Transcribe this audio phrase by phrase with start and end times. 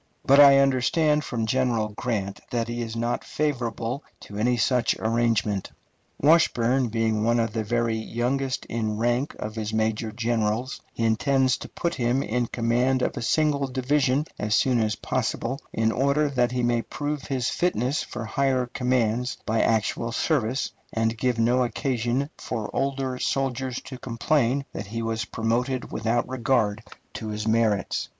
[0.25, 5.69] But I understand from General Grant that he is not favorable to any such arrangement.
[6.19, 11.55] Washburn being one of the very youngest in rank of his major generals, he intends
[11.57, 16.29] to put him in command of a single division as soon as possible, in order
[16.31, 21.61] that he may prove his fitness for higher commands by actual service, and give no
[21.63, 26.81] occasion for older soldiers to complain that he is promoted without regard
[27.13, 28.09] to his merits.